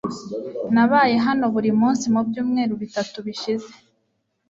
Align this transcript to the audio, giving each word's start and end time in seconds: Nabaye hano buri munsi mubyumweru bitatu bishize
Nabaye 0.73 1.15
hano 1.25 1.45
buri 1.53 1.71
munsi 1.81 2.05
mubyumweru 2.13 2.73
bitatu 2.83 3.15
bishize 3.25 3.71